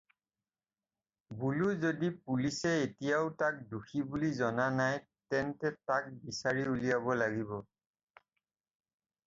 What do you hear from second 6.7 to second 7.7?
উলিয়াব লাগিব।